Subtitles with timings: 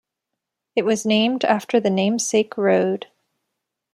[0.75, 3.05] It was named after the namesake road.